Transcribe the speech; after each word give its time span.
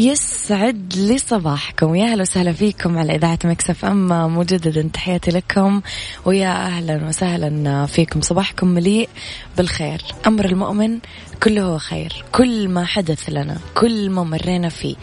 يسعد 0.00 0.94
لي 0.96 1.18
صباحكم. 1.18 1.94
يا 1.94 2.12
أهلا 2.12 2.22
وسهلا 2.22 2.52
فيكم 2.52 2.98
على 2.98 3.14
إذاعة 3.14 3.38
Mix 3.44 3.84
FM. 3.84 4.36
مجددا 4.38 4.90
تحياتي 4.92 5.30
لكم. 5.30 5.80
ويا 6.24 6.66
أهلا 6.66 7.08
وسهلا 7.08 7.86
فيكم. 7.86 8.20
صباحكم 8.20 8.68
مليء 8.68 9.08
بالخير. 9.56 10.02
أمر 10.26 10.44
المؤمن 10.44 10.98
كله 11.42 11.78
خير. 11.78 12.24
كل 12.32 12.68
ما 12.68 12.84
حدث 12.84 13.28
لنا 13.28 13.58
كل 13.74 14.10
ما 14.10 14.24
مرينا 14.24 14.68
فيه 14.68 14.96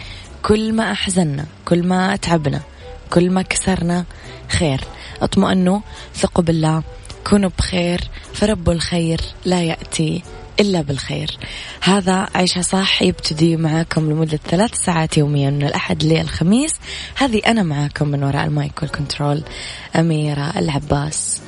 كل 0.44 0.74
ما 0.74 0.92
أحزننا 0.92 1.46
كل 1.66 1.84
ما 1.84 2.14
أتعبنا 2.14 2.62
كل 3.10 3.30
ما 3.30 3.42
كسرنا 3.42 4.06
خير. 4.50 4.82
أطمئنوا 5.22 5.80
ثقوا 6.16 6.44
بالله 6.44 6.84
كونوا 7.30 7.50
بخير 7.58 8.02
فرب 8.34 8.70
الخير 8.70 9.22
لا 9.46 9.64
يأتي 9.64 10.24
إلا 10.60 10.82
بالخير. 10.82 11.38
هذا 11.82 12.28
عيشها 12.36 12.62
صح 12.62 13.02
يبتدي 13.02 13.58
معاكم 13.58 14.12
لمدة 14.12 14.40
ثلاث 14.50 14.74
ساعات 14.76 15.18
يوميا 15.18 15.50
من 15.50 15.64
الأحد 15.64 16.04
للخميس 16.04 16.72
هذه 17.16 17.42
أنا 17.48 17.64
معاكم 17.64 18.08
من 18.08 18.24
وراء 18.24 18.46
ال 18.46 18.55
mic 18.55 18.82
وال 18.82 18.95
control 18.95 19.44
أميرة 19.96 20.54
العباس. 20.58 21.42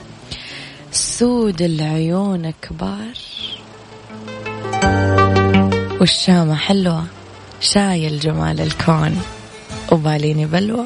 سود 0.91 1.61
العيون 1.61 2.53
كبار. 2.61 3.17
والشامة 5.99 6.55
حلوة 6.55 7.05
شايل 7.61 8.19
جمال 8.19 8.61
الكون. 8.61 9.21
وباليني 9.92 10.45
بلوى. 10.45 10.86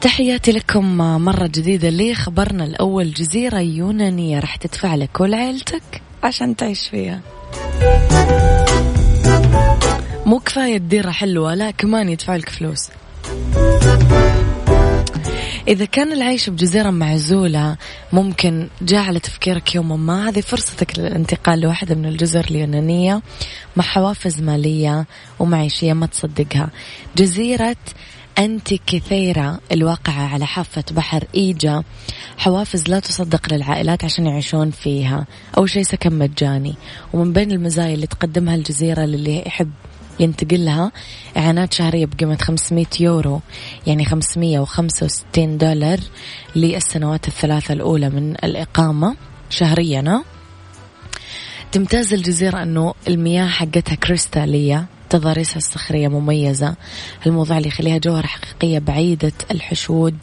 تحياتي 0.00 0.52
لكم 0.52 0.96
مرة 0.98 1.46
جديدة 1.46 1.88
ليه 1.88 2.14
خبرنا 2.14 2.64
الأول 2.64 3.12
جزيرة 3.12 3.58
يونانية 3.58 4.40
راح 4.40 4.56
تدفع 4.56 4.94
لك 4.94 5.20
ولعيلتك 5.20 6.02
عشان 6.22 6.56
تعيش 6.56 6.88
فيها. 6.88 7.20
مو 10.26 10.38
كفاية 10.38 10.76
الديرة 10.76 11.10
حلوة 11.10 11.54
لا 11.54 11.70
كمان 11.70 12.08
يدفع 12.08 12.36
لك 12.36 12.48
فلوس. 12.48 12.88
إذا 15.68 15.84
كان 15.84 16.12
العيش 16.12 16.50
بجزيرة 16.50 16.90
معزولة 16.90 17.76
ممكن 18.12 18.68
جاء 18.82 19.04
على 19.04 19.20
تفكيرك 19.20 19.74
يوما 19.74 19.96
ما. 19.96 20.28
هذه 20.28 20.40
فرصتك 20.40 20.98
للانتقال 20.98 21.60
لواحدة 21.60 21.94
من 21.94 22.06
الجزر 22.06 22.44
اليونانية 22.50 23.22
مع 23.76 23.84
حوافز 23.84 24.40
مالية 24.40 25.06
ومعيشية 25.38 25.92
ما 25.92 26.06
تصدقها. 26.06 26.70
جزيرة 27.16 27.76
أنت 28.40 28.74
كثيرة 28.86 29.60
الواقعة 29.72 30.34
على 30.34 30.46
حافة 30.46 30.84
بحر 30.90 31.24
إيجا. 31.34 31.82
حوافز 32.38 32.88
لا 32.88 33.00
تصدق 33.00 33.54
للعائلات 33.54 34.04
عشان 34.04 34.26
يعيشون 34.26 34.70
فيها. 34.70 35.26
أول 35.58 35.70
شيء 35.70 35.82
سكن 35.82 36.18
مجاني. 36.18 36.74
ومن 37.12 37.32
بين 37.32 37.52
المزايا 37.52 37.94
اللي 37.94 38.06
تقدمها 38.06 38.54
الجزيرة 38.54 39.02
للي 39.02 39.42
يحب 39.46 39.70
ينتقل 40.20 40.64
لها 40.64 40.92
إعانات 41.36 41.72
شهرية 41.72 42.06
بقيمة 42.06 42.36
500 42.36 42.86
يورو 43.00 43.40
يعني 43.86 44.04
565 44.04 45.58
دولار 45.58 46.00
للسنوات 46.56 47.28
الثلاثة 47.28 47.74
الأولى 47.74 48.10
من 48.10 48.30
الإقامة 48.44 49.16
شهريا. 49.50 50.22
تمتاز 51.72 52.14
الجزيرة 52.14 52.62
أنه 52.62 52.94
المياه 53.08 53.46
حقتها 53.48 53.94
كريستالية. 53.94 54.86
تضاريسها 55.10 55.56
الصخرية 55.56 56.08
مميزة. 56.08 56.74
الموضوع 57.26 57.58
اللي 57.58 57.68
يخليها 57.68 57.98
جوهرة 57.98 58.26
حقيقية 58.26 58.78
بعيدة 58.78 59.32
الحشود 59.50 60.16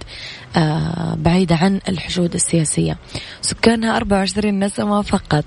آه 0.55 1.15
بعيدة 1.15 1.55
عن 1.55 1.79
الحشود 1.89 2.33
السياسية. 2.33 2.97
سكانها 3.41 3.97
24 3.97 4.59
نسمة 4.59 5.01
فقط. 5.01 5.45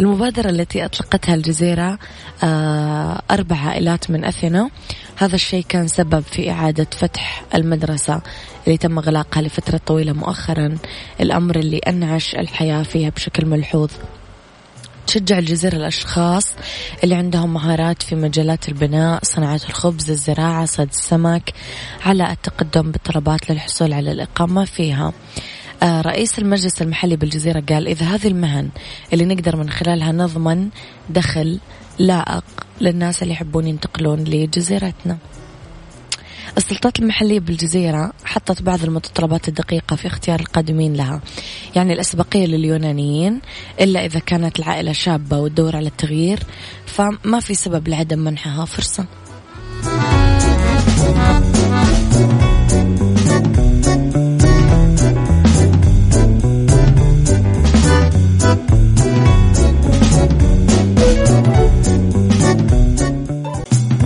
المبادرة 0.00 0.50
التي 0.50 0.84
أطلقتها 0.84 1.34
الجزيرة 1.34 1.98
آه 2.44 3.22
أربع 3.30 3.56
عائلات 3.56 4.10
من 4.10 4.24
أثينا. 4.24 4.70
هذا 5.16 5.34
الشيء 5.34 5.64
كان 5.68 5.88
سبب 5.88 6.20
في 6.20 6.50
إعادة 6.50 6.86
فتح 6.98 7.44
المدرسة 7.54 8.20
اللي 8.66 8.78
تم 8.78 8.98
إغلاقها 8.98 9.42
لفترة 9.42 9.80
طويلة 9.86 10.12
مؤخرا. 10.12 10.76
الأمر 11.20 11.56
اللي 11.58 11.78
أنعش 11.78 12.34
الحياة 12.34 12.82
فيها 12.82 13.10
بشكل 13.10 13.46
ملحوظ. 13.46 13.90
تشجع 15.14 15.38
الجزيرة 15.38 15.76
الأشخاص 15.76 16.44
اللي 17.04 17.14
عندهم 17.14 17.54
مهارات 17.54 18.02
في 18.02 18.14
مجالات 18.14 18.68
البناء 18.68 19.20
صناعة 19.22 19.60
الخبز 19.68 20.10
الزراعة 20.10 20.64
صيد 20.64 20.88
السمك 20.88 21.52
على 22.04 22.32
التقدم 22.32 22.90
بالطلبات 22.90 23.50
للحصول 23.50 23.92
على 23.92 24.12
الإقامة 24.12 24.64
فيها. 24.64 25.12
آه، 25.82 26.00
رئيس 26.00 26.38
المجلس 26.38 26.82
المحلي 26.82 27.16
بالجزيرة 27.16 27.62
قال 27.68 27.88
إذا 27.88 28.06
هذه 28.06 28.26
المهن 28.26 28.68
اللي 29.12 29.24
نقدر 29.24 29.56
من 29.56 29.70
خلالها 29.70 30.12
نضمن 30.12 30.68
دخل 31.10 31.60
لائق 31.98 32.44
للناس 32.80 33.22
اللي 33.22 33.34
يحبون 33.34 33.66
ينتقلون 33.66 34.24
لجزيرتنا. 34.24 35.18
السلطات 36.56 36.98
المحلية 36.98 37.40
بالجزيرة 37.40 38.12
حطت 38.24 38.62
بعض 38.62 38.84
المتطلبات 38.84 39.48
الدقيقة 39.48 39.96
في 39.96 40.06
اختيار 40.06 40.40
القادمين 40.40 40.94
لها. 40.94 41.20
يعني 41.76 41.92
الأسبقية 41.92 42.46
لليونانيين 42.46 43.40
إلا 43.80 44.04
إذا 44.04 44.18
كانت 44.18 44.58
العائلة 44.58 44.92
شابة 44.92 45.38
وتدور 45.38 45.76
على 45.76 45.88
التغيير 45.88 46.38
فما 46.86 47.40
في 47.40 47.54
سبب 47.54 47.88
لعدم 47.88 48.18
منحها 48.18 48.64
فرصة. 48.64 49.06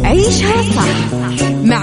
عيشها 0.04 0.62
صح. 0.62 0.87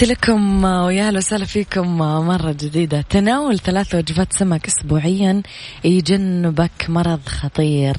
تحياتي 0.00 0.14
لكم 0.14 0.64
ويا 0.64 1.08
أهلا 1.08 1.18
وسهلا 1.18 1.44
فيكم 1.44 1.98
مرة 1.98 2.52
جديدة. 2.52 3.00
تناول 3.00 3.58
ثلاث 3.58 3.94
وجبات 3.94 4.32
سمك 4.32 4.66
اسبوعيا 4.66 5.42
يجنبك 5.84 6.86
مرض 6.88 7.20
خطير. 7.26 7.96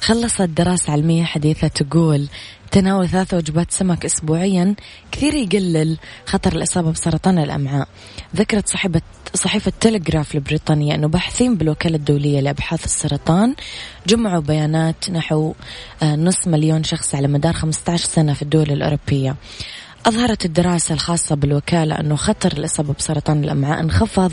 خلصت 0.00 0.42
دراسة 0.42 0.92
علمية 0.92 1.24
حديثة 1.24 1.68
تقول 1.68 2.28
تناول 2.70 3.08
ثلاث 3.08 3.34
وجبات 3.34 3.70
سمك 3.70 4.04
أسبوعيا 4.04 4.74
كثير 5.12 5.34
يقلل 5.34 5.98
خطر 6.26 6.56
الإصابة 6.56 6.92
بسرطان 6.92 7.38
الأمعاء. 7.38 7.88
ذكرت 8.36 8.68
صحيفة 8.68 9.02
صحيفة 9.34 9.72
تلغراف 9.80 10.34
البريطانية 10.34 10.94
أنه 10.94 11.08
باحثين 11.08 11.56
بالوكالة 11.56 11.96
الدولية 11.96 12.40
لأبحاث 12.40 12.84
السرطان 12.84 13.54
جمعوا 14.06 14.40
بيانات 14.40 15.10
نحو 15.10 15.54
آه، 16.02 16.16
نصف 16.16 16.48
مليون 16.48 16.84
شخص 16.84 17.14
على 17.14 17.28
مدار 17.28 17.52
15 17.52 18.04
سنة 18.04 18.32
في 18.32 18.42
الدول 18.42 18.70
الأوروبية. 18.70 19.36
أظهرت 20.06 20.44
الدراسة 20.44 20.94
الخاصة 20.94 21.36
بالوكالة 21.36 22.00
أنه 22.00 22.16
خطر 22.16 22.52
الإصابة 22.52 22.94
بسرطان 22.98 23.44
الأمعاء 23.44 23.80
انخفض 23.80 24.32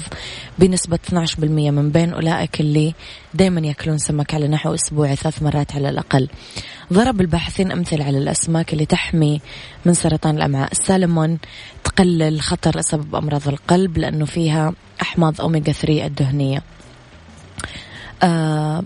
بنسبة 0.59 0.99
12% 1.09 1.43
من 1.43 1.89
بين 1.89 2.13
أولئك 2.13 2.59
اللي 2.61 2.93
دائما 3.33 3.61
يأكلون 3.61 3.97
سمك 3.97 4.33
على 4.33 4.47
نحو 4.47 4.73
أسبوعي 4.73 5.15
ثلاث 5.15 5.43
مرات 5.43 5.75
على 5.75 5.89
الأقل. 5.89 6.27
ضرب 6.93 7.21
الباحثين 7.21 7.71
أمثلة 7.71 8.05
على 8.05 8.17
الأسماك 8.17 8.73
اللي 8.73 8.85
تحمي 8.85 9.41
من 9.85 9.93
سرطان 9.93 10.37
الأمعاء. 10.37 10.71
السالمون 10.71 11.37
تقلل 11.83 12.41
خطر 12.41 12.75
الإصابة 12.75 13.03
بأمراض 13.03 13.47
القلب 13.47 13.97
لأنه 13.97 14.25
فيها 14.25 14.73
أحماض 15.01 15.41
أوميجا 15.41 15.71
3 15.71 16.05
الدهنية. 16.05 16.63
آه 18.23 18.83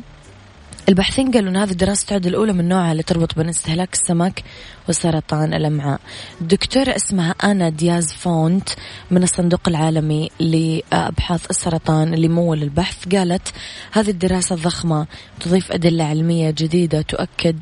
الباحثين 0.89 1.31
قالوا 1.31 1.50
أن 1.50 1.57
هذه 1.57 1.71
الدراسة 1.71 2.06
تعد 2.07 2.25
الأولى 2.25 2.53
من 2.53 2.68
نوعها 2.68 2.91
اللي 2.91 3.03
تربط 3.03 3.35
بين 3.35 3.50
استهلاك 3.50 3.94
السمك 3.94 4.44
وسرطان 4.89 5.53
الأمعاء. 5.53 6.00
دكتورة 6.41 6.95
اسمها 6.95 7.35
أنا 7.44 7.69
دياز 7.69 8.13
فونت 8.13 8.69
من 9.12 9.24
الصندوق 9.24 9.62
العالمي 9.68 10.30
لأبحاث 10.39 11.50
السرطان 11.50 12.13
اللي 12.13 12.27
مول 12.27 12.63
البحث 12.63 13.15
قالت 13.15 13.47
هذه 13.91 14.09
الدراسة 14.09 14.56
الضخمة 14.56 15.07
تضيف 15.39 15.71
أدلة 15.71 16.03
علمية 16.03 16.50
جديدة 16.51 17.01
تؤكد 17.01 17.59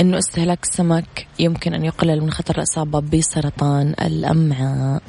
أنه 0.00 0.18
استهلاك 0.18 0.58
السمك 0.62 1.26
يمكن 1.38 1.74
أن 1.74 1.84
يقلل 1.84 2.20
من 2.20 2.30
خطر 2.30 2.56
الإصابة 2.58 3.00
بسرطان 3.00 3.94
الأمعاء. 4.00 5.02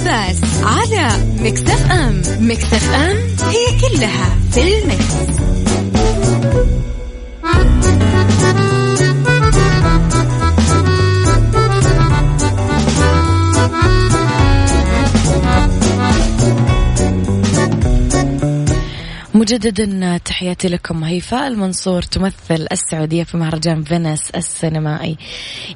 العباس 0.00 0.40
على 0.62 1.08
مكتف 1.40 1.90
إم 1.90 2.22
مكتف 2.40 2.94
إم 2.94 3.16
هي 3.48 3.80
كلها 3.80 4.36
في 4.52 4.78
المكس. 4.78 5.32
مجددا 19.52 20.18
تحياتي 20.18 20.68
لكم 20.68 21.04
هيفاء 21.04 21.48
المنصور 21.48 22.02
تمثل 22.02 22.66
السعودية 22.72 23.24
في 23.24 23.36
مهرجان 23.36 23.84
فينيس 23.84 24.30
السينمائي. 24.30 25.16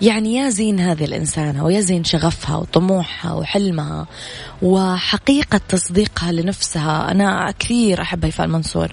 يعني 0.00 0.34
يا 0.34 0.48
زين 0.48 0.80
هذه 0.80 1.04
الإنسانة 1.04 1.64
ويا 1.64 1.80
زين 1.80 2.04
شغفها 2.04 2.56
وطموحها 2.56 3.32
وحلمها 3.32 4.06
وحقيقة 4.62 5.60
تصديقها 5.68 6.32
لنفسها. 6.32 7.10
أنا 7.10 7.54
كثير 7.58 8.02
أحب 8.02 8.24
هيفاء 8.24 8.46
المنصور. 8.46 8.92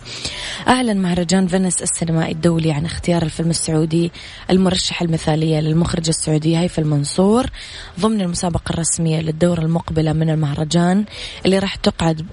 أعلن 0.68 0.98
مهرجان 0.98 1.48
فينيس 1.48 1.82
السينمائي 1.82 2.32
الدولي 2.32 2.72
عن 2.72 2.86
اختيار 2.86 3.24
الفيلم 3.24 3.50
السعودي 3.50 4.12
المرشحة 4.50 5.06
المثالية 5.06 5.60
للمخرجة 5.60 6.10
السعودية 6.10 6.60
هيفاء 6.60 6.86
المنصور 6.86 7.46
ضمن 8.00 8.22
المسابقة 8.22 8.74
الرسمية 8.74 9.22
للدورة 9.22 9.62
المقبلة 9.62 10.14
من 10.14 10.30
المهرجان 10.30 11.06
اللي 11.46 11.60
راح 11.60 11.76
تقعد 11.76 12.26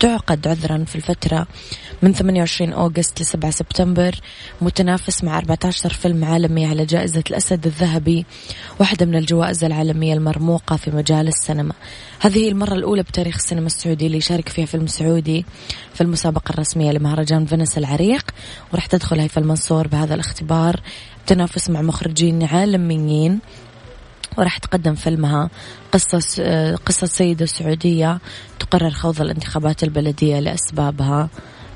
تعقد 0.00 0.48
عذرا 0.48 0.84
في 0.84 0.96
الفترة 0.96 1.46
من 2.02 2.12
28 2.12 2.72
أوغست 2.72 3.20
ل 3.20 3.24
7 3.24 3.50
سبتمبر 3.50 4.14
متنافس 4.60 5.24
مع 5.24 5.38
14 5.38 5.90
فيلم 5.92 6.24
عالمي 6.24 6.66
على 6.66 6.84
جائزة 6.84 7.22
الأسد 7.30 7.66
الذهبي 7.66 8.26
واحدة 8.80 9.06
من 9.06 9.16
الجوائز 9.16 9.64
العالمية 9.64 10.14
المرموقة 10.14 10.76
في 10.76 10.90
مجال 10.90 11.28
السينما. 11.28 11.74
هذه 12.20 12.48
المرة 12.48 12.74
الأولى 12.74 13.02
بتاريخ 13.02 13.34
السينما 13.34 13.66
السعودي 13.66 14.06
اللي 14.06 14.16
يشارك 14.18 14.48
فيها 14.48 14.66
فيلم 14.66 14.86
سعودي 14.86 15.44
في 15.94 16.00
المسابقة 16.00 16.52
الرسمية 16.52 16.90
لمهرجان 16.90 17.46
فينيس 17.46 17.78
العريق 17.78 18.30
وراح 18.72 18.86
تدخل 18.86 19.20
هيفا 19.20 19.40
المنصور 19.40 19.88
بهذا 19.88 20.14
الاختبار. 20.14 20.80
تنافس 21.26 21.70
مع 21.70 21.82
مخرجين 21.82 22.42
عالميين 22.42 23.38
وراح 24.38 24.58
تقدم 24.58 24.94
فيلمها 24.94 25.50
قصة 25.92 26.18
قصة 26.86 27.06
سيدة 27.06 27.46
سعودية 27.46 28.18
تقرر 28.58 28.90
خوض 28.90 29.20
الانتخابات 29.20 29.82
البلدية 29.82 30.40
لأسبابها. 30.40 31.28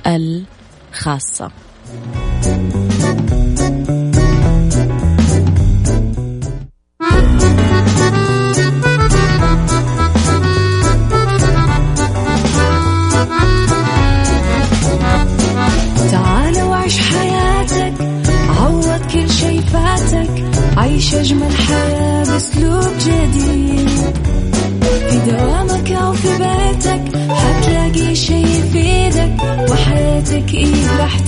الخاصة. 0.07 1.51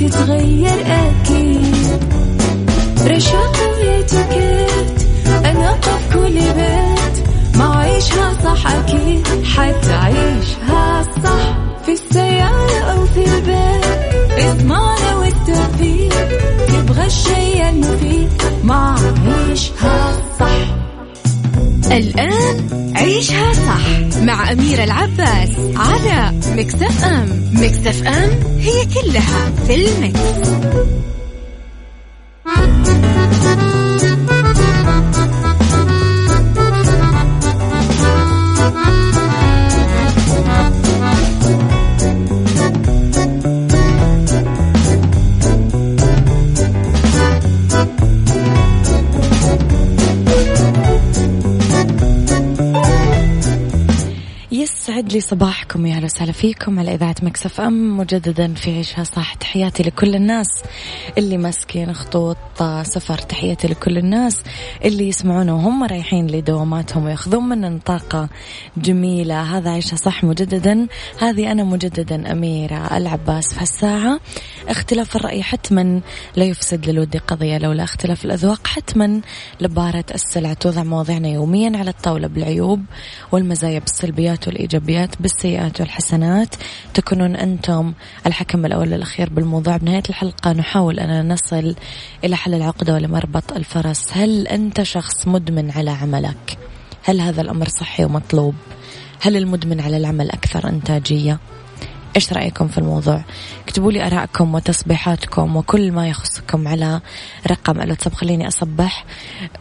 إيه 0.09 0.15
راح 0.15 0.25
تتغير 0.25 0.87
أكيد. 0.87 2.03
رشاق 3.07 3.57
ويتوكيت 3.75 5.03
أنا 5.45 5.71
قف 5.71 6.15
كل 6.15 6.35
بيت. 6.35 7.27
ما 7.57 7.77
عيشها 7.77 8.35
صح 8.45 8.67
أكيد 8.67 9.27
حتعيشها 9.45 11.03
صح. 11.25 11.57
في 11.87 11.93
السيارة 11.93 12.79
أو 12.93 13.07
في 13.07 13.25
البيت 13.25 14.45
اضمعنا 14.45 15.17
والتوفيق. 15.17 16.29
تبغى 16.69 17.07
الشيء 17.07 17.69
المفيد 17.69 18.29
ما 18.65 18.95
عيشها 19.27 20.13
صح. 20.41 20.79
الآن 21.93 22.69
عيشها 22.97 23.53
صح 23.53 24.19
مع 24.23 24.53
أميرة 24.53 24.85
العباس 24.85 25.49
على 26.59 26.67
مكتف 26.67 27.05
أم 27.05 27.51
مكتف 27.53 28.07
أم 28.07 28.59
هي 28.59 28.87
كلها 28.87 29.51
في 29.67 29.75
المكس. 29.75 30.49
يسعد 55.09 55.15
لي 55.15 55.21
صباحكم 55.21 55.87
يا 55.87 56.05
وسهلا 56.05 56.33
فيكم 56.33 56.79
على 56.79 56.95
إذاعة 56.95 57.15
مكسف 57.23 57.61
أم 57.61 57.97
مجددا 57.97 58.55
في 58.55 58.71
عيشها 58.71 59.05
صح. 59.05 59.35
تحياتي 59.35 59.83
لكل 59.83 60.15
الناس 60.15 60.47
اللي 61.19 61.37
ماسكين 61.37 61.93
خطوط 61.93 62.37
سفر 62.83 63.19
تحياتي 63.19 63.69
لكل 63.69 63.99
الناس 63.99 64.43
اللي 64.85 65.09
يسمعونا 65.09 65.53
وهم 65.53 65.85
رايحين 65.85 66.27
لدواماتهم 66.27 67.05
ويأخذون 67.05 67.49
مننا 67.49 67.79
طاقة 67.85 68.29
جميلة. 68.77 69.59
هذا 69.59 69.71
عيشها 69.71 69.97
صح 69.97 70.25
مجددا. 70.25 70.87
هذه 71.19 71.53
أنا 71.53 71.65
مجددا 71.65 72.33
أميرة 72.33 72.97
العباس 72.97 73.55
في 73.55 73.61
هالساعه 73.61 74.21
اختلاف 74.69 75.17
الرأي 75.17 75.43
حتما 75.43 76.01
لا 76.37 76.45
يفسد 76.45 76.91
للود 76.91 77.17
قضية 77.17 77.59
لولا 77.59 77.85
اختلاف 77.85 78.25
الأذواق 78.25 78.67
حتما 78.67 79.21
لبارة 79.61 80.05
السلع 80.15 80.53
توضع 80.53 80.83
مواضيعنا 80.83 81.29
يوميا 81.29 81.79
على 81.79 81.91
الطاولة 81.91 82.29
بالعيوب 82.29 82.85
والمزايا 83.33 83.79
بالسلبيات 83.79 84.49
والإيجابيات 84.49 84.79
الإيجابيات 84.79 85.23
بالسيئات 85.23 85.81
والحسنات. 85.81 86.55
تكونون 86.95 87.37
أنتم 87.37 87.93
الحكم 88.27 88.67
الأول 88.67 88.93
والأخير 88.93 89.31
بالموضوع. 89.31 89.77
بنهاية 89.77 90.03
الحلقة 90.09 90.53
نحاول 90.53 91.01
أن 91.01 91.33
نصل 91.33 91.75
إلى 92.25 92.37
حل 92.37 92.55
العقدة 92.55 92.95
ولمربط 92.95 93.53
الفرس. 93.53 94.03
هل 94.13 94.49
أنت 94.49 94.83
شخص 94.83 95.29
مدمن 95.29 95.71
على 95.71 95.91
عملك؟ 95.91 96.59
هل 97.05 97.21
هذا 97.21 97.41
الأمر 97.43 97.69
صحي 97.69 98.05
ومطلوب؟ 98.05 98.55
هل 99.21 99.37
المدمن 99.37 99.81
على 99.81 99.97
العمل 99.97 100.31
أكثر 100.31 100.69
إنتاجية؟ 100.69 101.39
إيش 102.19 102.33
رأيكم 102.33 102.69
في 102.69 102.79
الموضوع؟ 102.79 103.25
اكتبوا 103.65 103.93
لي 103.93 104.07
آرائكم 104.07 104.55
وتصبيحاتكم 104.55 105.57
وكل 105.57 105.93
ما 105.93 106.09
يخصكم 106.09 106.69
على 106.69 107.01
رقم 107.51 107.81
الواتساب. 107.81 108.15
خليني 108.15 108.49
أصبح. 108.49 109.05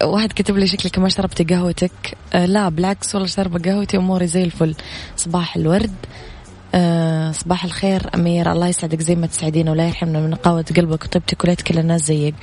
واحد 0.03 0.31
كتب 0.31 0.57
لي 0.57 0.67
شكلك 0.67 0.99
ما 0.99 1.09
شربتي 1.09 1.43
قهوتك. 1.43 2.17
أه 2.33 2.45
لا 2.45 2.69
بالعكس 2.69 3.15
والله 3.15 3.27
شاربة 3.27 3.71
قهوتي 3.71 3.97
أموري 3.97 4.27
زي 4.27 4.43
الفل. 4.43 4.75
صباح 5.17 5.55
الورد. 5.55 5.95
أه 6.75 7.31
صباح 7.31 7.63
الخير 7.63 8.09
أمير. 8.15 8.51
الله 8.51 8.67
يسعدك 8.67 9.01
زي 9.01 9.15
ما 9.15 9.27
تسعدينا 9.27 9.71
ولا 9.71 9.87
يرحمنا 9.87 10.19
من 10.19 10.35
قوة 10.35 10.65
قلبك 10.77 11.03
وطيبتك 11.03 11.43
وليت 11.43 11.61
كل 11.61 11.79
الناس 11.79 12.01
زيك. 12.01 12.35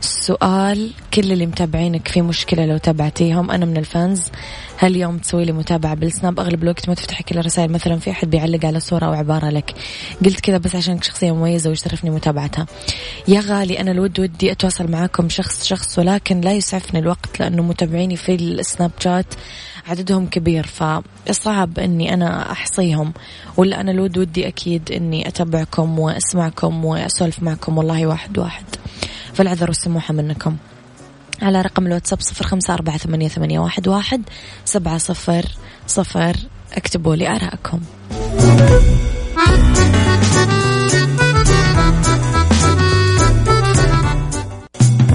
سؤال 0.00 0.90
كل 1.14 1.32
اللي 1.32 1.46
متابعينك 1.46 2.08
في 2.08 2.22
مشكلة 2.22 2.66
لو 2.66 2.76
تابعتيهم. 2.76 3.50
أنا 3.50 3.66
من 3.66 3.76
الفانز. 3.76 4.22
هاليوم 4.78 5.18
تسوي 5.18 5.44
لي 5.44 5.52
متابعة 5.52 5.94
بالسناب؟ 5.94 6.40
أغلب 6.40 6.62
الوقت 6.62 6.88
ما 6.88 6.94
تفتحي 6.94 7.22
كل 7.22 7.38
الرسائل. 7.38 7.72
مثلا 7.72 7.96
في 7.96 8.10
أحد 8.10 8.30
بيعلق 8.30 8.64
على 8.64 8.80
صورة 8.80 9.06
أو 9.06 9.12
عبارة 9.12 9.50
لك. 9.50 9.74
قلت 10.24 10.40
كذا 10.40 10.58
بس 10.58 10.76
عشانك 10.76 11.04
شخصية 11.04 11.32
مميزة 11.32 11.70
ويشرفني 11.70 12.10
متابعتها. 12.10 12.66
يا 13.28 13.40
غالي 13.40 13.80
أنا 13.80 13.90
الود 13.90 14.20
ودي 14.20 14.52
أتواصل 14.52 14.90
معاكم 14.90 15.28
شخص 15.28 15.64
شخص 15.64 15.98
ولكن 15.98 16.40
لا 16.40 16.52
يسعفني 16.52 17.00
الوقت 17.00 17.40
لأنه 17.40 17.62
متابعيني 17.62 18.16
في 18.16 18.34
السناب 18.34 18.90
شات 19.00 19.34
عددهم 19.86 20.26
كبير. 20.26 20.66
فصعب 20.66 21.78
إني 21.78 22.14
أنا 22.14 22.52
أحصيهم. 22.52 23.12
ولا 23.56 23.80
أنا 23.80 23.90
الود 23.90 24.18
ودي 24.18 24.48
أكيد 24.48 24.92
إني 24.92 25.28
أتابعكم 25.28 25.98
وأسمعكم 25.98 26.84
وأسولف 26.84 27.42
معكم. 27.42 27.78
والله 27.78 28.06
واحد 28.06 28.38
واحد. 28.38 28.64
فالعذر 29.38 29.68
والسموحة 29.68 30.14
منكم. 30.14 30.56
على 31.42 31.62
رقم 31.62 31.86
الواتساب 31.86 32.20
صفر 32.20 32.46
خمسة 32.46 32.74
أربعة 32.74 32.96
ثمانية, 32.96 33.28
ثمانية 33.28 33.58
واحد, 33.58 33.88
واحد 33.88 34.22
سبعة 34.64 34.98
صفر 34.98 35.44
صفر. 35.86 36.36
اكتبوا 36.72 37.16
لي 37.16 37.28
آراءكم 37.28 37.80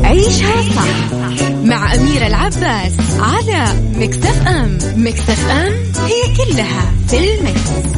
عيشها 0.04 0.62
صح 0.76 1.50
مع 1.64 1.96
أميرة 1.96 2.28
العباس 2.28 2.94
على 3.20 3.66
مكتف 3.96 4.48
أم. 4.48 4.78
مكتف 4.96 5.50
أم 5.50 5.74
هي 6.06 6.36
كلها 6.38 6.92
في 7.08 7.36
المكس. 7.36 7.94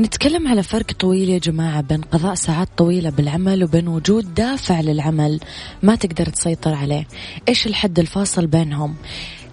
نتكلم 0.00 0.48
على 0.48 0.62
فرق 0.62 0.92
طويل 0.92 1.28
يا 1.28 1.38
جماعة 1.38 1.80
بين 1.80 2.00
قضاء 2.00 2.34
ساعات 2.34 2.68
طويلة 2.76 3.10
بالعمل 3.10 3.64
وبين 3.64 3.88
وجود 3.88 4.34
دافع 4.34 4.80
للعمل 4.80 5.40
ما 5.82 5.94
تقدر 5.94 6.28
تسيطر 6.28 6.74
عليه. 6.74 7.06
إيش 7.48 7.66
الحد 7.66 7.98
الفاصل 7.98 8.46
بينهم؟ 8.46 8.94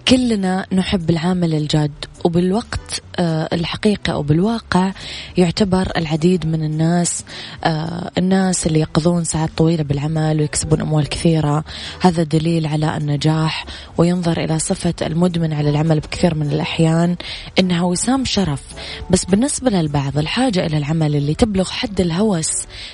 كلنا 0.08 0.66
نحب 0.72 1.10
العامل 1.10 1.54
الجاد. 1.54 1.92
وبالوقت 2.24 3.02
آه، 3.18 3.48
الحقيقة 3.52 4.12
أو 4.12 4.22
بالواقع 4.22 4.92
يعتبر 5.36 5.92
العديد 5.96 6.46
من 6.46 6.64
الناس 6.64 7.24
آه، 7.64 8.10
الناس 8.18 8.66
اللي 8.66 8.80
يقضون 8.80 9.24
ساعات 9.24 9.50
طويلة 9.56 9.82
بالعمل 9.82 10.40
ويكسبون 10.40 10.80
أموال 10.80 11.08
كثيرة. 11.08 11.64
هذا 12.00 12.22
دليل 12.22 12.66
على 12.66 12.96
النجاح 12.96 13.64
وينظر 13.98 14.44
إلى 14.44 14.58
صفة 14.58 14.94
المدمن 15.02 15.52
على 15.52 15.70
العمل 15.70 16.00
بكثير 16.00 16.34
من 16.34 16.52
الأحيان 16.52 17.16
إنها 17.58 17.82
وسام 17.82 18.24
شرف. 18.24 18.62
بس 19.10 19.24
بالنسبة 19.24 19.70
للبعض 19.70 20.18
الحاجة 20.18 20.66
إلى 20.66 20.76
العمل 20.76 21.16
اللي 21.16 21.34
تبلغ 21.34 21.70
حد 21.70 22.00
الهوس 22.00 22.50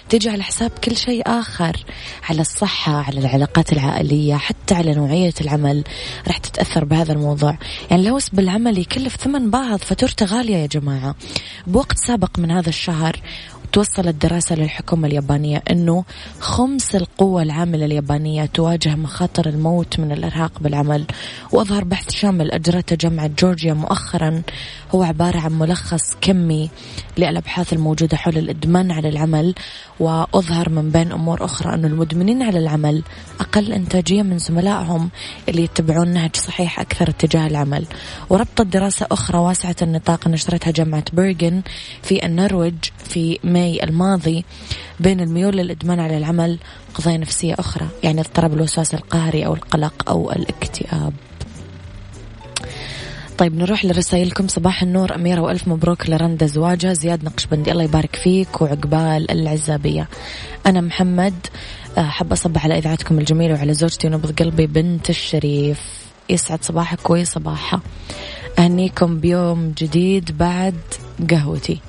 تجي 0.09 0.31
على 0.31 0.43
حساب 0.43 0.71
كل 0.85 0.97
شيء 0.97 1.23
آخر 1.27 1.85
على 2.29 2.41
الصحة 2.41 2.93
على 3.03 3.21
العلاقات 3.21 3.73
العائلية 3.73 4.35
حتى 4.35 4.75
على 4.75 4.95
نوعية 4.95 5.35
العمل 5.41 5.85
راح 6.27 6.39
تتأثر 6.39 6.85
بهذا 6.85 7.13
الموضوع. 7.13 7.59
يعني 7.91 8.03
الهوس 8.03 8.29
بالعمل 8.29 8.79
يكلف 8.79 9.18
ثمن 9.19 9.51
بعض 9.51 9.79
فاتورته 9.79 10.27
غالية 10.27 10.57
يا 10.57 10.67
جماعة. 10.67 11.15
بوقت 11.67 11.99
سابق 11.99 12.39
من 12.39 12.51
هذا 12.51 12.69
الشهر 12.69 13.17
توصلت 13.73 14.15
دراسة 14.27 14.55
للحكومة 14.55 15.09
اليابانية 15.09 15.63
أنه 15.71 16.05
خمس 16.41 16.97
القوة 16.97 17.43
العاملة 17.43 17.85
اليابانية 17.85 18.45
تواجه 18.45 18.97
مخاطر 18.97 19.49
الموت 19.49 20.01
من 20.01 20.13
الإرهاق 20.13 20.53
بالعمل. 20.61 21.05
وأظهر 21.53 21.85
بحث 21.85 22.11
شامل 22.11 22.51
أجرته 22.51 22.97
جامعة 22.97 23.31
جورجيا 23.39 23.75
مؤخرا. 23.75 24.43
هو 24.95 25.03
عبارة 25.03 25.39
عن 25.39 25.59
ملخص 25.59 26.15
كمي 26.21 26.71
للأبحاث 27.19 27.73
الموجودة 27.73 28.17
حول 28.17 28.39
الإدمان 28.39 28.91
على 28.91 29.09
العمل. 29.09 29.55
وأظهر 30.01 30.69
من 30.69 30.91
بين 30.91 31.13
أمور 31.13 31.45
أخرى 31.45 31.75
أن 31.75 31.85
المدمنين 31.85 32.43
على 32.43 32.59
العمل 32.59 33.03
أقل 33.41 33.73
إنتاجية 33.73 34.23
من 34.23 34.39
زملائهم 34.39 35.11
اللي 35.49 35.63
يتبعون 35.63 36.09
نهج 36.09 36.37
صحيح 36.37 36.81
أكثر 36.81 37.09
اتجاه 37.09 37.47
العمل. 37.47 37.87
وربطت 38.31 38.63
دراسة 38.63 39.07
أخرى 39.11 39.39
واسعة 39.39 39.77
النطاق 39.83 40.29
نشرتها 40.29 40.71
جامعة 40.71 41.05
بيرغن 41.13 41.63
في 42.03 42.27
النرويج 42.27 42.75
في 43.05 43.39
ماي 43.59 43.85
الماضي 43.85 44.45
بين 45.01 45.21
الميول 45.21 45.57
للإدمان 45.57 46.01
على 46.01 46.17
العمل 46.17 46.59
قضايا 46.95 47.17
نفسية 47.17 47.55
أخرى 47.59 47.89
يعني 48.03 48.21
اضطراب 48.21 48.55
الوسواس 48.55 48.95
القهري 48.95 49.47
أو 49.47 49.55
القلق 49.55 50.09
أو 50.09 50.33
الاكتئاب. 50.33 51.13
طيب 53.39 53.55
نروح 53.55 53.85
لرسائلكم. 53.85 54.49
صباح 54.49 54.83
النور 54.83 55.15
أميرة 55.15 55.41
وألف 55.41 55.69
مبروك 55.69 56.11
لرندا 56.11 56.47
زواجها 56.47 56.93
زياد 56.93 57.25
نقشبندي 57.25 57.73
الله 57.73 57.85
يبارك 57.85 58.17
فيك 58.17 58.61
وعقبال 58.61 59.31
العزابية. 59.31 60.09
أنا 60.67 60.81
محمد 60.81 61.35
آه، 61.99 62.03
حب 62.03 62.33
أصبح 62.33 62.65
على 62.65 62.79
إذاعتكم 62.79 63.19
الجميلة 63.19 63.55
وعلى 63.55 63.75
زوجتي 63.75 64.07
ونبض 64.07 64.43
قلبي 64.43 64.67
بنت 64.67 65.11
الشريف. 65.11 65.81
يسعد 66.31 66.65
صباحك 66.65 67.11
ويصباحها 67.11 67.81
أهنيكم 68.59 69.19
بيوم 69.21 69.73
جديد 69.79 70.39
بعد 70.39 70.75
قهوتي. 71.31 71.81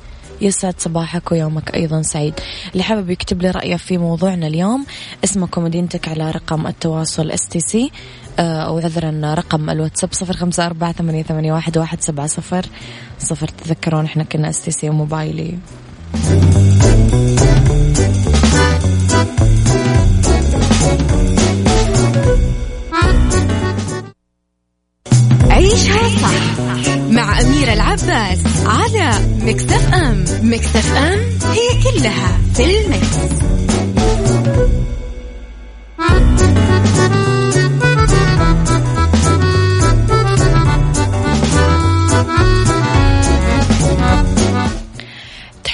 يسعد 0.41 0.73
صباحك 0.77 1.31
ويومك 1.31 1.75
أيضا 1.75 2.01
سعيد. 2.01 2.33
اللي 2.71 2.83
حابب 2.83 3.09
يكتب 3.09 3.41
لي 3.41 3.51
رأيه 3.51 3.75
في 3.75 3.97
موضوعنا 3.97 4.47
اليوم 4.47 4.85
اسمك 5.23 5.57
ومدينتك 5.57 6.07
على 6.07 6.31
رقم 6.31 6.67
التواصل 6.67 7.31
STC 7.31 7.91
أو 8.39 8.79
عذرا 8.79 9.33
رقم 9.33 9.69
الواتساب 9.69 10.13
صفر 10.13 10.33
خمسة 10.33 10.65
أربعة 10.65 10.91
ثمانية, 10.91 11.23
ثمانية 11.23 11.53
واحد, 11.53 11.77
واحد 11.77 12.01
سبعة 12.01 12.27
صفر 12.27 12.65
صفر. 13.19 13.47
تذكرون 13.47 14.05
إحنا 14.05 14.23
كنا 14.23 14.49
STC 14.49 14.89
وموبايلي. 14.89 15.57
عيشها 25.49 26.09
صح 26.21 26.89
مع 27.09 27.41
أميرة 27.41 27.73
العباس 27.73 28.39
على 28.65 29.38
مكتف 29.49 29.93
أم 29.93 30.23
مكتف 30.41 30.95
أم 30.95 31.19
هي 31.51 31.83
كلها 31.83 32.37
في 32.53 32.63
المكس. 32.63 33.39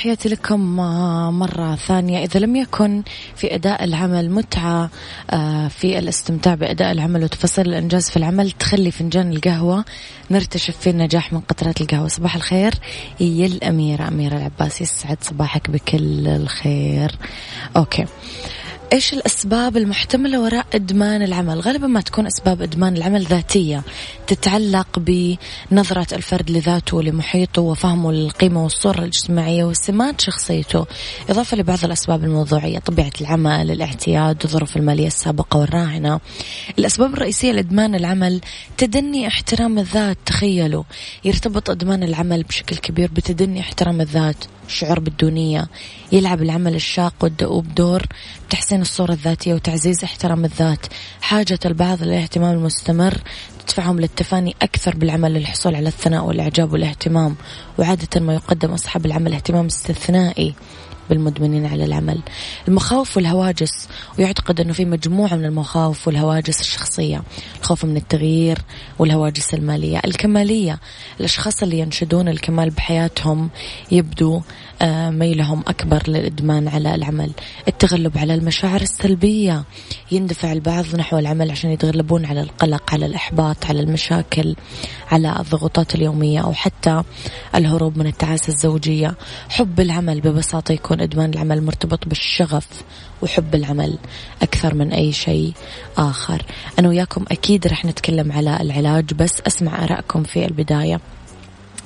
تحياتي 0.06 0.30
لكم 0.30 0.80
آه، 0.80 1.32
مرة 1.32 1.76
ثانية. 1.76 2.24
إذا 2.24 2.40
لم 2.40 2.56
يكن 2.56 3.04
في 3.36 3.56
أداء 3.56 3.84
العمل 3.84 4.32
متعة 4.32 4.90
آه، 5.32 5.68
في 5.68 6.00
الاستمتاع 6.00 6.56
بأداء 6.56 6.92
العمل 6.92 7.24
وتفاصيل 7.24 7.68
الإنجاز 7.68 8.10
في 8.10 8.18
العمل 8.18 8.52
تخلي 8.52 8.92
فنجان 8.92 9.32
القهوة 9.32 9.86
نرتشف 10.32 10.78
فيه 10.78 10.92
النجاح 10.92 11.34
من 11.34 11.40
قطرات 11.40 11.82
القهوة. 11.82 12.08
صباح 12.08 12.36
الخير 12.36 12.74
يا 13.20 13.46
الأميرة 13.46 14.08
أميرة 14.08 14.38
العباس 14.38 14.82
يسعد 14.82 15.18
صباحك 15.22 15.70
بكل 15.70 16.28
الخير. 16.28 17.12
أوكي. 17.78 18.06
إيش 18.94 19.14
الأسباب 19.14 19.78
المحتملة 19.78 20.42
وراء 20.42 20.66
إدمان 20.74 21.22
العمل؟ 21.22 21.60
غالبا 21.60 21.88
ما 21.88 22.02
تكون 22.02 22.26
أسباب 22.28 22.62
إدمان 22.62 22.98
العمل 22.98 23.24
ذاتية 23.24 23.84
تتعلق 24.28 25.00
بنظرة 25.00 26.16
الفرد 26.16 26.52
لذاته 26.52 26.98
ولمحيطه 26.98 27.62
وفهمه 27.62 28.12
للقيمة 28.12 28.64
والصورة 28.64 29.00
الاجتماعية 29.00 29.64
وسمات 29.64 30.22
شخصيته، 30.22 30.86
إضافة 31.30 31.58
لبعض 31.58 31.86
الأسباب 31.86 32.24
الموضوعية، 32.24 32.80
طبيعة 32.80 33.12
العمل، 33.22 33.72
الاعتياد، 33.72 34.44
الظروف 34.44 34.78
المالية 34.78 35.08
السابقة 35.08 35.60
والراهنة. 35.60 36.20
الأسباب 36.80 37.14
الرئيسية 37.14 37.52
لإدمان 37.52 37.96
العمل 37.96 38.42
تدني 38.78 39.28
احترام 39.28 39.80
الذات، 39.80 40.18
تخيلوا 40.26 40.84
يرتبط 41.26 41.70
إدمان 41.70 42.04
العمل 42.04 42.44
بشكل 42.44 42.76
كبير 42.76 43.10
بتدني 43.14 43.60
احترام 43.60 44.02
الذات، 44.02 44.46
الشعور 44.68 45.00
بالدونية، 45.00 45.68
يلعب 46.12 46.42
العمل 46.42 46.76
الشاق 46.76 47.14
والدؤوب 47.22 47.76
دور 47.76 48.04
بتحسين 48.48 48.75
تحسين 48.76 48.82
الصورة 48.82 49.12
الذاتية 49.12 49.54
وتعزيز 49.54 50.04
احترام 50.04 50.46
الذات. 50.46 50.86
حاجة 51.22 51.60
البعض 51.66 52.04
للاهتمام 52.04 52.58
المستمر 52.58 53.18
تدفعهم 53.60 54.00
للتفاني 54.00 54.56
أكثر 54.62 54.96
بالعمل 54.96 55.34
للحصول 55.34 55.76
على 55.76 55.88
الثناء 55.88 56.26
والإعجاب 56.26 56.74
والاهتمام 56.74 57.36
وعادة 57.80 58.22
ما 58.22 58.34
يقدم 58.34 58.72
أصحاب 58.72 59.06
العمل 59.06 59.34
اهتمام 59.34 59.66
استثنائي 59.66 60.54
بالمدمنين 61.10 61.66
على 61.66 61.86
العمل. 61.86 62.20
المخاوف 62.68 63.18
والهواجس 63.18 63.88
ويعتقد 64.20 64.62
أنه 64.62 64.74
في 64.74 64.86
مجموعة 64.86 65.36
من 65.36 65.46
المخاوف 65.46 66.08
والهواجس 66.08 66.62
الشخصية. 66.62 67.24
الخوف 67.62 67.86
من 67.86 67.98
التغيير 67.98 68.58
والهواجس 69.00 69.54
المالية. 69.54 70.02
الكمالية 70.06 70.80
الأشخاص 71.20 71.64
اللي 71.64 71.80
ينشدون 71.80 72.28
الكمال 72.28 72.70
بحياتهم 72.70 73.50
يبدو 73.92 74.42
ميلهم 75.10 75.64
أكبر 75.68 76.04
للإدمان 76.08 76.68
على 76.68 76.96
العمل. 76.96 77.32
التغلب 77.68 78.18
على 78.18 78.34
المشاعر 78.34 78.82
السلبية. 78.82 79.64
يندفع 80.12 80.52
البعض 80.52 80.96
نحو 80.96 81.18
العمل 81.18 81.52
عشان 81.52 81.70
يتغلبون 81.70 82.26
على 82.26 82.42
القلق 82.42 82.94
على 82.94 83.06
الإحباط 83.06 83.66
على 83.66 83.80
المشاكل 83.80 84.56
على 85.12 85.36
الضغوطات 85.40 85.96
اليومية 85.96 86.44
أو 86.44 86.54
حتى 86.54 87.04
الهروب 87.56 87.98
من 87.98 88.08
التعاسة 88.08 88.48
الزوجية. 88.54 89.16
حب 89.50 89.80
العمل 89.80 90.22
ببساطة 90.22 90.72
يكون 90.72 91.02
إدمان 91.02 91.30
العمل 91.34 91.64
مرتبط 91.64 92.08
بالشغف 92.08 92.68
وحب 93.22 93.56
العمل 93.56 93.98
أكثر 94.42 94.76
من 94.76 94.94
أي 94.94 95.12
شيء 95.12 95.54
آخر. 95.98 96.42
أنا 96.80 96.90
وياكم 96.90 97.26
أكيد 97.32 97.68
رح 97.68 97.86
نتكلم 97.86 98.32
على 98.32 98.62
العلاج 98.62 99.14
بس 99.14 99.42
أسمع 99.48 99.84
آرائكم 99.84 100.24
في 100.24 100.46
البداية. 100.46 101.00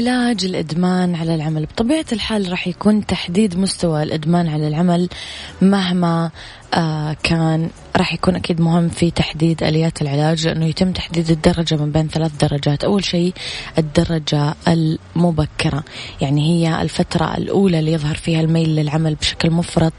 علاج 0.00 0.44
الإدمان 0.44 1.14
على 1.14 1.34
العمل. 1.34 1.66
بطبيعة 1.66 2.04
الحال 2.12 2.50
راح 2.50 2.68
يكون 2.68 3.06
تحديد 3.06 3.58
مستوى 3.58 4.02
الإدمان 4.02 4.48
على 4.48 4.68
العمل 4.68 5.08
مهما 5.62 6.30
آه 6.74 7.16
كان 7.22 7.70
راح 7.96 8.14
يكون 8.14 8.36
أكيد 8.36 8.60
مهم 8.60 8.88
في 8.88 9.10
تحديد 9.10 9.62
آليات 9.62 10.02
العلاج 10.02 10.46
لأنه 10.46 10.66
يتم 10.66 10.92
تحديد 10.92 11.30
الدرجة 11.30 11.76
من 11.76 11.92
بين 11.92 12.08
ثلاث 12.08 12.32
درجات. 12.36 12.84
أول 12.84 13.04
شيء 13.04 13.32
الدرجة 13.78 14.54
المبكرة 14.68 15.84
يعني 16.20 16.42
هي 16.42 16.82
الفترة 16.82 17.36
الأولى 17.36 17.78
اللي 17.78 17.92
يظهر 17.92 18.14
فيها 18.14 18.40
الميل 18.40 18.76
للعمل 18.76 19.14
بشكل 19.14 19.50
مفرط. 19.50 19.92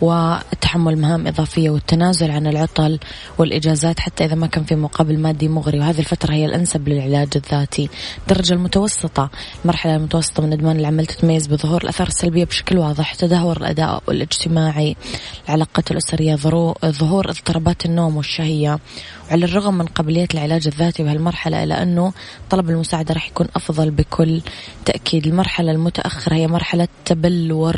وتحمل 0.00 0.98
مهام 0.98 1.26
إضافية 1.26 1.70
والتنازل 1.70 2.30
عن 2.30 2.46
العطل 2.46 2.98
والإجازات 3.38 4.00
حتى 4.00 4.24
إذا 4.24 4.34
ما 4.34 4.46
كان 4.46 4.64
في 4.64 4.74
مقابل 4.74 5.18
مادي 5.18 5.48
مغري. 5.48 5.80
وهذه 5.80 5.98
الفترة 5.98 6.32
هي 6.32 6.46
الأنسب 6.46 6.88
للعلاج 6.88 7.28
الذاتي. 7.36 7.88
الدرجة 8.22 8.52
المتوسطة 8.52 9.30
المرحلة 9.64 9.96
المتوسطة 9.96 10.42
من 10.42 10.52
إدمان 10.52 10.80
العمل 10.80 11.06
تتميز 11.06 11.46
بظهور 11.46 11.82
الأثار 11.82 12.06
السلبية 12.06 12.44
بشكل 12.44 12.78
واضح 12.78 13.14
تدهور 13.14 13.56
الأداء 13.56 14.02
الاجتماعي 14.08 14.96
العلاقات 15.48 15.90
الأسرية 15.90 16.34
ظهور 16.84 17.30
اضطرابات 17.30 17.86
النوم 17.86 18.16
والشهية 18.16 18.78
وعلى 19.28 19.44
الرغم 19.44 19.78
من 19.78 19.86
قابلية 19.86 20.28
العلاج 20.34 20.66
الذاتي 20.66 21.02
بهالمرحلة 21.02 21.64
إلا 21.64 21.82
أنه 21.82 22.12
طلب 22.50 22.70
المساعدة 22.70 23.14
راح 23.14 23.28
يكون 23.28 23.46
أفضل 23.56 23.90
بكل 23.90 24.40
تأكيد. 24.84 25.26
المرحلة 25.26 25.72
المتأخرة 25.72 26.34
هي 26.34 26.46
مرحلة 26.46 26.88
تبلور 27.04 27.76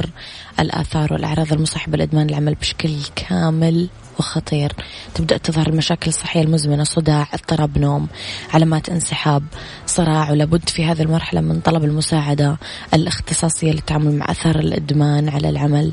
الآثار 0.61 1.12
والأعراض 1.12 1.52
المصاحبة 1.52 1.99
لإدمان 1.99 2.30
العمل 2.30 2.54
بشكل 2.54 2.90
كامل 3.16 3.88
وخطير. 4.19 4.73
تبدأ 5.14 5.37
تظهر 5.37 5.69
المشاكل 5.69 6.09
الصحية 6.09 6.42
المزمنة 6.42 6.85
صداع 6.85 7.28
اضطراب 7.35 7.78
نوم 7.78 8.09
علامات 8.50 8.88
انسحاب 8.88 9.42
صراع 9.87 10.30
ولابد 10.30 10.68
في 10.68 10.85
هذه 10.85 11.03
المرحلة 11.03 11.40
من 11.40 11.61
طلب 11.61 11.85
المساعدة 11.85 12.57
الاختصاصية 12.94 13.72
للتعامل 13.72 14.18
مع 14.18 14.31
أثار 14.31 14.59
الإدمان 14.59 15.29
على 15.29 15.48
العمل 15.48 15.92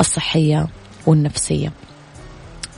الصحية 0.00 0.66
والنفسية. 1.06 1.72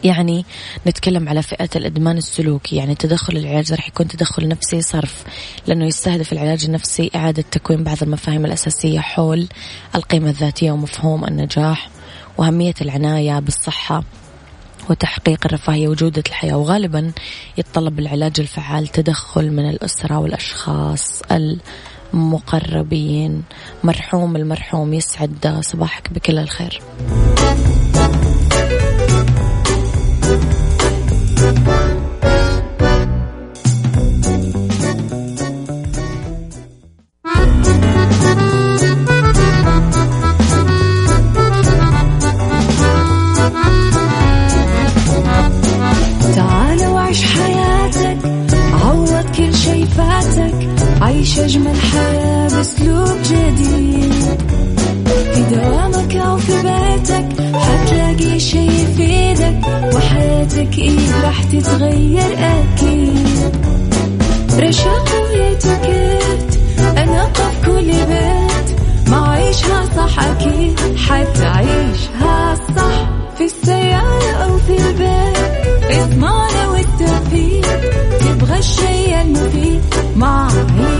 يعني 0.04 0.44
نتكلم 0.86 1.28
على 1.28 1.42
فئة 1.42 1.68
الإدمان 1.76 2.18
السلوكي 2.18 2.76
يعني 2.76 2.94
تدخل 2.94 3.36
العلاج 3.36 3.72
راح 3.72 3.88
يكون 3.88 4.08
تدخل 4.08 4.48
نفسي 4.48 4.82
صرف 4.82 5.24
لأنه 5.66 5.86
يستهدف 5.86 6.32
العلاج 6.32 6.64
النفسي 6.64 7.10
إعادة 7.16 7.44
تكوين 7.50 7.84
بعض 7.84 7.96
المفاهيم 8.02 8.46
الأساسية 8.46 9.00
حول 9.00 9.48
القيمة 9.94 10.30
الذاتية 10.30 10.72
ومفهوم 10.72 11.24
النجاح 11.24 11.90
وأهمية 12.38 12.74
العناية 12.80 13.38
بالصحة 13.38 14.04
وتحقيق 14.90 15.46
الرفاهية 15.46 15.88
وجودة 15.88 16.22
الحياة. 16.28 16.56
وغالبا 16.56 17.12
يتطلب 17.58 17.98
العلاج 17.98 18.40
الفعال 18.40 18.88
تدخل 18.88 19.50
من 19.50 19.70
الأسرة 19.70 20.18
والأشخاص 20.18 21.22
المقربين. 22.14 23.42
مرحوم 23.84 24.36
المرحوم 24.36 24.94
يسعد 24.94 25.60
صباحك 25.60 26.12
بكل 26.12 26.38
الخير. 26.38 26.82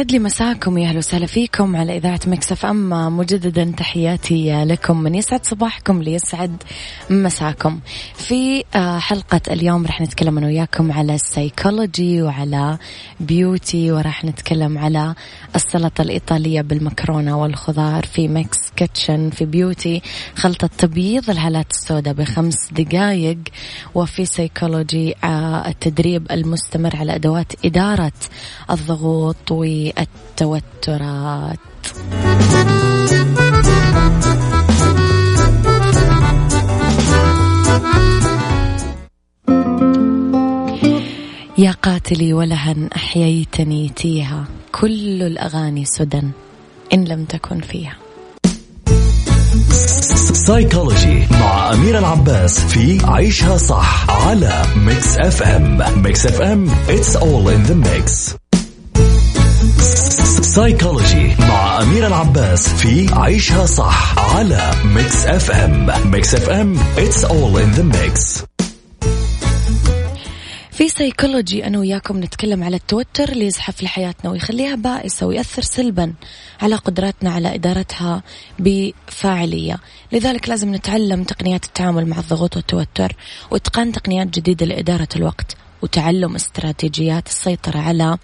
يسعد 0.00 0.12
لي 0.12 0.18
مساكم 0.18 0.78
يا 0.78 0.88
أهلا 0.88 0.98
وسهلا 0.98 1.26
فيكم 1.26 1.76
على 1.76 1.96
إذاعة 1.96 2.20
Mix 2.26 2.66
FM 2.66 3.08
مجددا 3.08 3.72
تحياتي 3.76 4.64
لكم 4.64 5.00
من 5.00 5.14
يسعد 5.14 5.46
صباحكم 5.46 6.02
ليسعد 6.02 6.62
مساكم. 7.10 7.80
في 8.14 8.64
آه، 8.74 8.98
حلقة 8.98 9.40
اليوم 9.50 9.86
رح 9.86 10.00
نتكلم 10.00 10.38
أنا 10.38 10.46
وياكم 10.46 10.92
على 10.92 11.14
ال 11.14 11.24
psychology 11.24 12.22
وعلى 12.22 12.78
beauty 13.20 13.92
وراح 13.92 14.24
نتكلم 14.24 14.78
على 14.78 15.14
السلطة 15.54 16.02
الإيطالية 16.02 16.60
بالمكرونة 16.60 17.42
والخضار 17.42 18.06
في 18.06 18.28
Mix 18.28 18.58
Kitchen 18.76 19.30
في 19.30 19.44
beauty 19.44 20.02
خلطة 20.36 20.70
تبييض 20.78 21.30
الهالات 21.30 21.70
السوداء 21.70 22.14
بخمس 22.14 22.72
دقائق 22.72 23.38
وفي 23.94 24.24
سيكولوجي 24.24 25.14
آه، 25.24 25.68
التدريب 25.68 26.26
المستمر 26.30 26.96
على 26.96 27.14
أدوات 27.14 27.52
إدارة 27.64 28.12
الضغوط 28.70 29.50
والتوترات 30.42 31.58
يا 41.58 41.72
قاتلي 41.82 42.32
ولهن 42.32 42.88
أحييتني 42.96 43.88
تيها. 43.88 44.44
كل 44.72 45.22
الأغاني 45.22 45.84
سدى 45.84 46.22
إن 46.94 47.04
لم 47.04 47.24
تكن 47.24 47.60
فيها. 47.60 47.96
psychology 50.46 51.26
مع 51.30 51.72
أميرة 51.72 51.98
العباس 51.98 52.60
في 52.60 53.00
عيشها 53.04 53.56
صح 53.56 54.10
على 54.10 54.62
Mix 54.76 55.18
FM 55.18 56.02
Mix 56.02 56.26
FM 56.26 56.68
it's 56.88 57.16
all 57.16 57.48
in 57.48 57.70
the 57.70 57.88
mix. 57.88 58.39
psychology 60.54 61.34
مع 61.38 61.82
أميرة 61.82 62.06
العباس 62.06 62.68
في 62.68 63.08
عيشها 63.12 63.66
صح 63.66 64.18
على 64.36 64.70
Mix 64.84 65.26
FM 65.26 66.10
Mix 66.10 66.34
FM 66.34 66.78
it's 66.96 67.24
all 67.24 67.56
in 67.62 67.78
the 67.78 67.96
mix. 67.96 68.44
في 70.70 70.88
سيكولوجي 70.88 71.66
أنا 71.66 71.78
وياكم 71.78 72.20
نتكلم 72.20 72.64
على 72.64 72.76
التوتر 72.76 73.28
اللي 73.28 73.46
يزحف 73.46 73.82
لحياتنا 73.82 74.30
ويخليها 74.30 74.74
بائسة 74.74 75.26
ويأثر 75.26 75.62
سلبا 75.62 76.14
على 76.62 76.76
قدراتنا 76.76 77.30
على 77.30 77.54
إدارتها 77.54 78.22
بفاعلية. 78.58 79.78
لذلك 80.12 80.48
لازم 80.48 80.74
نتعلم 80.74 81.24
تقنيات 81.24 81.64
التعامل 81.64 82.06
مع 82.06 82.18
الضغوط 82.18 82.56
والتوتر 82.56 83.16
وإتقان 83.50 83.92
تقنيات 83.92 84.26
جديدة 84.26 84.66
لإدارة 84.66 85.08
الوقت. 85.16 85.56
وتعلم 85.82 86.34
استراتيجيات 86.34 87.26
السيطرة 87.26 87.78
على 87.78 88.18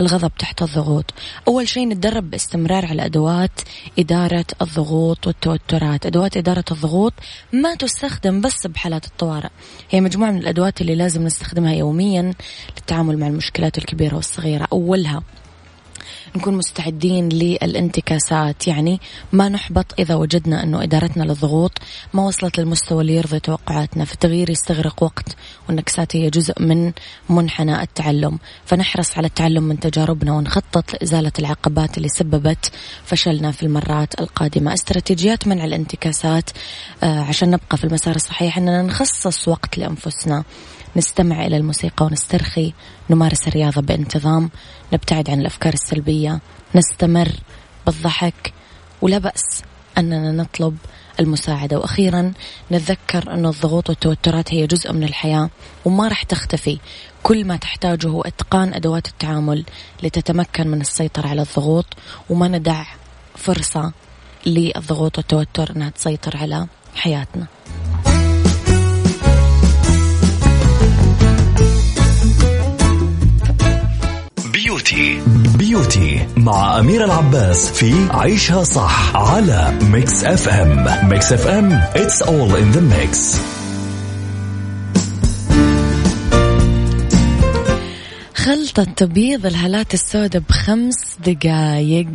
الغضب 0.00 0.32
تحت 0.38 0.62
الضغوط. 0.62 1.14
أول 1.48 1.68
شيء 1.68 1.88
نتدرب 1.88 2.30
باستمرار 2.30 2.86
على 2.86 3.04
أدوات 3.04 3.60
إدارة 3.98 4.44
الضغوط 4.62 5.26
والتوترات. 5.26 6.06
أدوات 6.06 6.36
إدارة 6.36 6.64
الضغوط 6.70 7.12
ما 7.52 7.74
تستخدم 7.74 8.40
بس 8.40 8.66
بحالات 8.66 9.06
الطوارئ. 9.06 9.48
هي 9.90 10.00
مجموعة 10.00 10.30
من 10.30 10.38
الأدوات 10.38 10.80
اللي 10.80 10.94
لازم 10.94 11.24
نستخدمها 11.24 11.72
يوميا 11.72 12.34
للتعامل 12.76 13.18
مع 13.18 13.26
المشكلات 13.26 13.78
الكبيرة 13.78 14.14
والصغيرة 14.16 14.68
أولها 14.72 15.22
نكون 16.36 16.54
مستعدين 16.54 17.28
للانتكاسات. 17.28 18.68
يعني 18.68 19.00
ما 19.32 19.48
نحبط 19.48 19.86
إذا 19.98 20.14
وجدنا 20.14 20.62
أنه 20.62 20.82
إدارتنا 20.82 21.22
للضغوط 21.22 21.72
ما 22.14 22.26
وصلت 22.26 22.58
للمستوى 22.60 23.00
اللي 23.00 23.16
يرضي 23.16 23.40
توقعاتنا 23.40 24.04
فالتغيير 24.04 24.50
يستغرق 24.50 25.02
وقت 25.02 25.36
والنكسات 25.68 26.16
هي 26.16 26.30
جزء 26.30 26.62
من 26.62 26.92
منحنى 27.28 27.82
التعلم. 27.82 28.38
فنحرص 28.64 29.18
على 29.18 29.26
التعلم 29.26 29.62
من 29.62 29.80
تجاربنا 29.80 30.32
ونخطط 30.32 30.92
لإزالة 30.92 31.32
العقبات 31.38 31.96
اللي 31.96 32.08
سببت 32.08 32.70
فشلنا 33.04 33.50
في 33.52 33.62
المرات 33.62 34.20
القادمة. 34.20 34.74
استراتيجيات 34.74 35.46
منع 35.48 35.64
الانتكاسات 35.64 36.50
آه 37.02 37.20
عشان 37.20 37.50
نبقى 37.50 37.76
في 37.76 37.84
المسار 37.84 38.16
الصحيح 38.16 38.58
أننا 38.58 38.82
نخصص 38.82 39.48
وقت 39.48 39.78
لأنفسنا. 39.78 40.44
نستمع 40.96 41.46
إلى 41.46 41.56
الموسيقى 41.56 42.06
ونسترخي 42.06 42.72
نمارس 43.10 43.48
الرياضة 43.48 43.80
بانتظام 43.80 44.50
نبتعد 44.92 45.30
عن 45.30 45.40
الأفكار 45.40 45.72
السلبية 45.72 46.40
نستمر 46.74 47.32
بالضحك 47.86 48.52
ولا 49.02 49.18
بأس 49.18 49.62
أننا 49.98 50.32
نطلب 50.32 50.76
المساعدة. 51.20 51.78
وأخيرا 51.78 52.32
نتذكر 52.72 53.34
أن 53.34 53.46
الضغوط 53.46 53.88
والتوترات 53.88 54.54
هي 54.54 54.66
جزء 54.66 54.92
من 54.92 55.04
الحياة 55.04 55.50
وما 55.84 56.08
راح 56.08 56.22
تختفي. 56.22 56.78
كل 57.22 57.44
ما 57.44 57.56
تحتاجه 57.56 58.06
هو 58.06 58.22
إتقان 58.22 58.74
أدوات 58.74 59.08
التعامل 59.08 59.64
لتتمكن 60.02 60.68
من 60.68 60.80
السيطرة 60.80 61.28
على 61.28 61.42
الضغوط 61.42 61.86
وما 62.30 62.48
ندع 62.48 62.84
فرصة 63.36 63.92
للضغوط 64.46 65.18
والتوتر 65.18 65.76
أنها 65.76 65.90
تسيطر 65.90 66.36
على 66.36 66.66
حياتنا. 66.94 67.46
beauty. 74.70 75.20
beauty 75.58 76.26
مع 76.36 76.78
أميرة 76.78 77.04
العباس 77.04 77.70
في 77.70 78.08
عيشها 78.10 78.64
صح 78.64 79.16
على 79.16 79.78
Mix 79.82 80.24
FM. 80.24 81.08
Mix 81.08 81.32
FM 81.32 81.82
it's 81.94 82.22
all 82.22 82.54
in 82.54 82.76
the 82.76 82.80
mix. 82.80 83.36
خلطة 88.34 88.84
تبييض 88.84 89.46
الهالات 89.46 89.94
السوداء 89.94 90.42
بخمس 90.48 91.16
دقايق. 91.26 92.06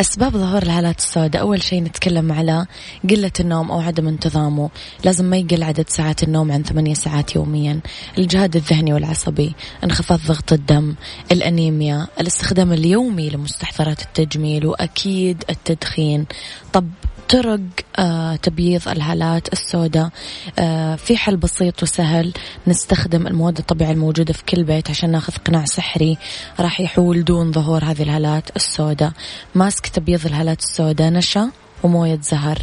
أسباب 0.00 0.36
ظهور 0.36 0.62
الهالات 0.62 0.98
السوداء. 0.98 1.42
أول 1.42 1.62
شيء 1.62 1.82
نتكلم 1.82 2.32
على 2.32 2.66
قلة 3.10 3.30
النوم 3.40 3.70
أو 3.70 3.80
عدم 3.80 4.08
انتظامه. 4.08 4.70
لازم 5.04 5.24
ما 5.24 5.36
يقل 5.36 5.62
عدد 5.62 5.88
ساعات 5.88 6.22
النوم 6.22 6.52
عن 6.52 6.62
ثمانية 6.62 6.94
ساعات 6.94 7.36
يوميا. 7.36 7.80
الجهاد 8.18 8.56
الذهني 8.56 8.92
والعصبي 8.92 9.54
انخفاض 9.84 10.20
ضغط 10.26 10.52
الدم 10.52 10.94
الأنيميا 11.32 12.06
الاستخدام 12.20 12.72
اليومي 12.72 13.30
لمستحضرات 13.30 14.02
التجميل 14.02 14.66
وأكيد 14.66 15.44
التدخين. 15.50 16.26
طب 16.72 16.88
طرق 17.30 17.60
آه 17.98 18.36
تبييض 18.36 18.88
الهالات 18.88 19.52
السوداء 19.52 20.10
آه 20.58 20.96
في 20.96 21.16
حل 21.16 21.36
بسيط 21.36 21.82
وسهل. 21.82 22.32
نستخدم 22.66 23.26
المواد 23.26 23.58
الطبيعية 23.58 23.92
الموجودة 23.92 24.32
في 24.32 24.44
كل 24.44 24.64
بيت 24.64 24.90
عشان 24.90 25.10
ناخذ 25.10 25.32
قناع 25.32 25.64
سحري. 25.64 26.18
راح 26.60 26.80
يحول 26.80 27.24
دون 27.24 27.52
ظهور 27.52 27.84
هذه 27.84 28.02
الهالات 28.02 28.56
السوداء. 28.56 29.12
ماسك 29.54 29.86
تبييض 29.86 30.26
الهالات 30.26 30.58
السوداء 30.58 31.10
نشا 31.10 31.50
وموية 31.82 32.18
زهر. 32.22 32.58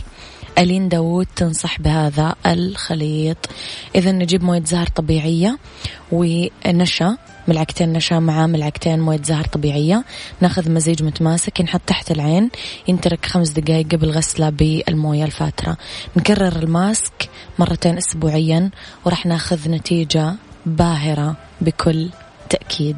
ألين 0.58 0.89
داوود 0.89 1.28
تنصح 1.36 1.82
بهذا 1.82 2.36
الخليط. 2.46 3.38
إذا 3.96 4.12
نجيب 4.12 4.43
موية 4.43 4.63
زهر 4.63 4.88
طبيعية 4.88 5.58
ونشا 6.12 7.17
ملعقتين 7.48 7.93
نشا 7.93 8.15
مع 8.15 8.48
ملعقتين 8.48 9.00
موية 9.00 9.22
زهر 9.24 9.46
طبيعية. 9.46 10.04
ناخذ 10.41 10.72
مزيج 10.72 11.04
متماسك 11.04 11.60
ينحط 11.60 11.82
تحت 11.88 12.12
العين 12.12 12.50
ينترك 12.88 13.26
خمس 13.26 13.50
دقائق 13.50 13.88
قبل 13.91 14.10
غسله 14.10 14.50
بالموية 14.50 15.26
الفاترة. 15.26 15.78
نكرر 16.15 16.63
الماسك 16.63 17.30
مرتين 17.60 17.98
أسبوعيا 17.98 18.70
وراح 19.06 19.26
ناخذ 19.26 19.70
نتيجة 19.70 20.36
باهرة 20.65 21.36
بكل 21.62 22.10
تأكيد. 22.50 22.98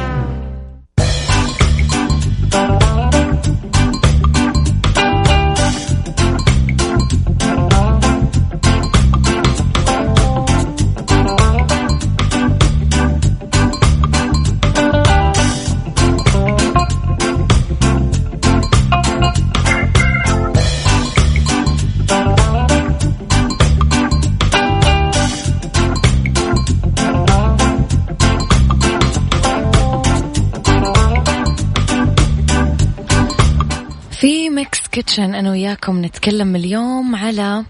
kitchen 34.91 35.35
أنا 35.35 35.51
وياكم 35.51 36.05
نتكلم 36.05 36.55
اليوم 36.55 37.15
على 37.15 37.63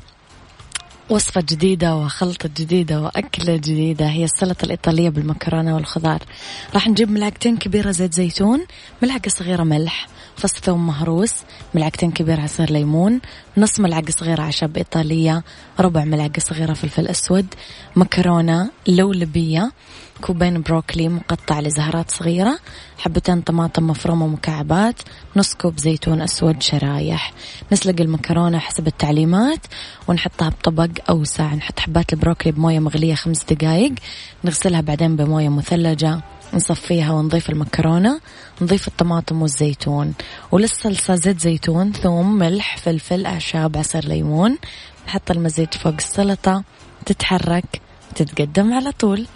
وصفة 1.10 1.42
جديدة 1.42 1.96
وخلطة 1.96 2.50
جديدة 2.58 3.02
وأكلة 3.02 3.56
جديدة. 3.56 4.06
هي 4.06 4.24
السلطة 4.24 4.66
الإيطالية 4.66 5.10
بالمكرونة 5.10 5.76
والخضار. 5.76 6.24
راح 6.74 6.88
نجيب 6.88 7.12
ملعقتين 7.12 7.58
كبيرة 7.58 7.92
زيت 7.92 8.14
زيتون 8.14 8.66
ملعقة 9.02 9.30
صغيرة 9.30 9.64
ملح 9.64 10.08
فص 10.38 10.54
ثوم 10.54 10.88
مهروس 10.88 11.34
ملعقتين 11.74 12.12
كبيرة 12.12 12.42
عصير 12.42 12.72
ليمون 12.72 13.22
نص 13.58 13.80
ملعقة 13.80 14.12
صغيرة 14.12 14.42
عشب 14.42 14.78
إيطالية 14.78 15.44
ربع 15.80 16.04
ملعقة 16.04 16.40
صغيرة 16.40 16.74
فلفل 16.74 17.08
أسود 17.08 17.46
مكرونة 17.96 18.70
لولبية 18.88 19.72
كوبين 20.22 20.62
بروكلي 20.62 21.10
مقطع 21.10 21.60
لزهرات 21.60 22.12
صغيرة 22.12 22.60
حبتين 22.98 23.42
طماطم 23.42 23.88
مفرومة 23.88 24.28
مكعبات 24.28 24.96
نص 25.36 25.54
كوب 25.54 25.80
زيتون 25.80 26.22
أسود 26.22 26.62
شرايح. 26.62 27.34
نسلق 27.72 28.02
المكرونة 28.02 28.60
حسب 28.60 28.88
التعليمات 28.88 29.60
ونحطها 30.08 30.50
بطبق 30.50 30.90
أوسع. 31.10 31.56
نحط 31.56 31.80
حبات 31.80 32.14
البروكلي 32.14 32.52
بموية 32.52 32.80
مغلية 32.80 33.16
خمس 33.16 33.44
دقايق 33.44 33.94
نغسلها 34.44 34.82
بعدين 34.82 35.16
بموية 35.16 35.50
مثلجة. 35.50 36.22
نصفيها 36.54 37.14
ونضيف 37.14 37.50
المكرونة 37.50 38.20
نضيف 38.62 38.88
الطماطم 38.88 39.42
والزيتون. 39.42 40.14
وللصلصة 40.52 41.16
زيت 41.16 41.40
زيتون 41.40 41.92
ثوم 41.92 42.38
ملح 42.38 42.78
فلفل 42.78 43.26
أعشاب 43.26 43.78
عصير 43.78 44.08
ليمون. 44.08 44.58
نحط 45.08 45.32
المزيج 45.32 45.74
فوق 45.74 45.94
السلطة 45.94 46.64
تتحرك 47.06 47.82
تتقدم 48.16 48.74
على 48.74 48.92
طول. 48.92 49.28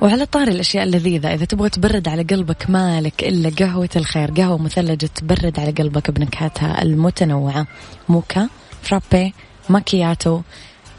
وعلى 0.00 0.26
طاري 0.26 0.52
الأشياء 0.52 0.84
اللذيذة 0.84 1.34
إذا 1.34 1.44
تبغى 1.44 1.68
تبرد 1.68 2.08
على 2.08 2.22
قلبك 2.22 2.70
مالك 2.70 3.24
إلا 3.24 3.50
قهوة 3.58 3.88
الخير 3.96 4.30
قهوة 4.30 4.58
مثلجة 4.58 5.06
تبرد 5.06 5.60
على 5.60 5.70
قلبك 5.70 6.10
بنكهاتها 6.10 6.82
المتنوعة. 6.82 7.66
موكا 8.08 8.48
فرابي 8.82 9.34
ماكياتو 9.68 10.40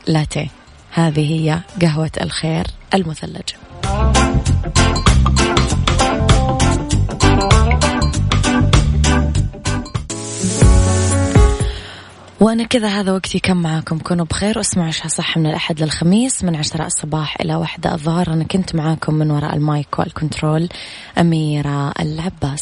لاتيه. 0.07 0.47
هذه 0.95 1.31
هي 1.31 1.59
قهوة 1.81 2.11
الخير 2.21 2.67
المثلجة 2.93 3.55
وأنا 12.39 12.63
كذا 12.63 12.87
هذا 12.87 13.11
وقتي 13.11 13.39
كم 13.39 13.57
معاكم. 13.57 13.99
كونوا 13.99 14.25
بخير 14.25 14.57
واسمعوا 14.57 14.87
عشاء 14.87 15.07
صح 15.07 15.37
من 15.37 15.45
الأحد 15.45 15.83
للخميس 15.83 16.43
من 16.43 16.55
عشرة 16.55 16.85
الصباح 16.85 17.37
إلى 17.41 17.55
واحدة 17.55 17.93
الظهر. 17.93 18.33
أنا 18.33 18.43
كنت 18.43 18.75
معاكم 18.75 19.13
من 19.13 19.31
وراء 19.31 19.55
المايك 19.55 19.99
والكنترول 19.99 20.69
أميرة 21.17 21.91
العباس. 21.91 22.61